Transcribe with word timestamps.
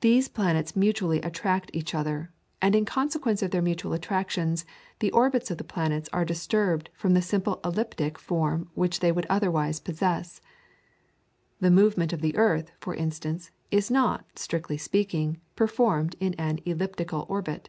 These 0.00 0.30
planets 0.30 0.74
mutually 0.74 1.20
attract 1.20 1.70
each 1.74 1.94
other, 1.94 2.32
and 2.62 2.74
in 2.74 2.86
consequence 2.86 3.42
of 3.42 3.50
their 3.50 3.60
mutual 3.60 3.92
attractions 3.92 4.64
the 5.00 5.10
orbits 5.12 5.50
of 5.50 5.58
the 5.58 5.62
planets 5.62 6.08
are 6.10 6.24
disturbed 6.24 6.88
from 6.94 7.12
the 7.12 7.20
simple 7.20 7.60
elliptic 7.62 8.18
form 8.18 8.70
which 8.72 9.00
they 9.00 9.12
would 9.12 9.26
otherwise 9.28 9.78
possess. 9.78 10.40
The 11.60 11.70
movement 11.70 12.14
of 12.14 12.22
the 12.22 12.34
earth, 12.34 12.70
for 12.80 12.94
instance, 12.94 13.50
is 13.70 13.90
not, 13.90 14.24
strictly 14.38 14.78
speaking, 14.78 15.38
performed 15.54 16.16
in 16.18 16.32
an 16.38 16.60
elliptical 16.64 17.26
orbit. 17.28 17.68